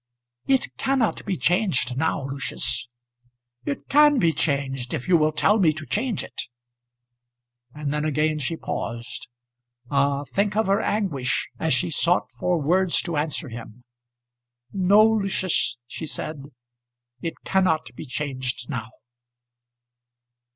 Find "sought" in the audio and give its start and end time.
11.91-12.31